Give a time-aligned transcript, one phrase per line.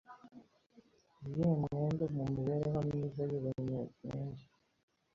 [1.35, 4.43] ye mwembe mu mibereho myize y’Ebenyerwende